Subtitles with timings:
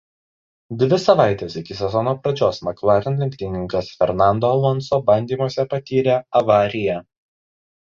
[0.83, 7.01] Dvi savaites iki sezono pradžios „McLaren“ lenktynininkas Fernando Alonso bandymuose patyrė avariją.